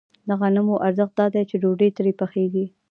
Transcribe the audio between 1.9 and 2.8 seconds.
ترې پخېږي